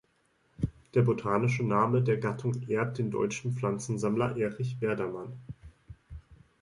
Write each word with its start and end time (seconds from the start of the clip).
Der 0.95 1.03
botanische 1.03 1.61
Name 1.63 2.01
der 2.01 2.17
Gattung 2.17 2.59
ehrt 2.67 2.97
den 2.97 3.11
deutschen 3.11 3.53
Pflanzensammler 3.55 4.35
Erich 4.35 4.81
Werdermann. 4.81 5.39